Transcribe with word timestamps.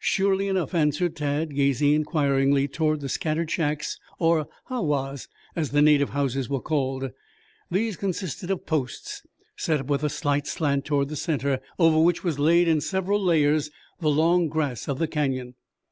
"Surely 0.00 0.48
enough," 0.48 0.74
answered 0.74 1.14
Tad, 1.14 1.54
gazing 1.54 1.92
inquiringly 1.92 2.66
toward 2.66 3.00
the 3.00 3.08
scattered 3.08 3.48
shacks 3.48 4.00
or 4.18 4.48
ha 4.64 4.80
was, 4.80 5.28
as 5.54 5.70
the 5.70 5.80
native 5.80 6.10
houses 6.10 6.48
were 6.50 6.60
called. 6.60 7.12
These 7.70 7.96
consisted 7.96 8.50
of 8.50 8.66
posts 8.66 9.22
set 9.56 9.78
up 9.78 9.86
with 9.86 10.02
a 10.02 10.08
slight 10.08 10.48
slant 10.48 10.84
toward 10.86 11.08
the 11.08 11.14
center, 11.14 11.60
over 11.78 12.00
which 12.00 12.24
was 12.24 12.40
laid 12.40 12.66
in 12.66 12.80
several 12.80 13.22
layers 13.22 13.70
the 14.00 14.10
long 14.10 14.48
grass 14.48 14.88
of 14.88 14.98
the 14.98 15.06
canyon. 15.06 15.54